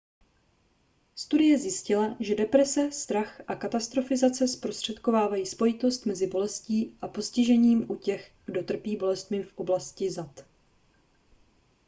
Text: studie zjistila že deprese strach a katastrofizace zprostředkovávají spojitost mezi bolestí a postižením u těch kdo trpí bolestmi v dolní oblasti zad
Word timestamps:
studie 1.15 1.57
zjistila 1.57 2.17
že 2.19 2.35
deprese 2.35 2.91
strach 2.91 3.41
a 3.47 3.55
katastrofizace 3.55 4.47
zprostředkovávají 4.47 5.45
spojitost 5.45 6.05
mezi 6.05 6.27
bolestí 6.27 6.97
a 7.01 7.07
postižením 7.07 7.91
u 7.91 7.95
těch 7.95 8.31
kdo 8.45 8.63
trpí 8.63 8.97
bolestmi 8.97 9.37
v 9.37 9.41
dolní 9.45 9.55
oblasti 9.55 10.11
zad 10.11 10.45